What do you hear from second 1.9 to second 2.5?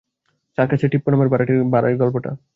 গল্পটা।